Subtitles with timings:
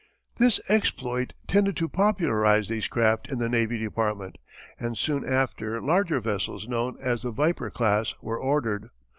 [0.37, 4.39] This exploit tended to popularize these craft in the Navy Department,
[4.79, 8.89] and soon after larger vessels known as the "Viper" class were ordered.